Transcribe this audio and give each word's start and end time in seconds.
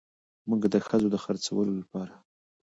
موږ 0.47 0.61
د 0.73 0.75
ښځو 0.87 1.07
د 1.11 1.15
خرڅولو 1.23 1.73
لپاره 1.81 2.13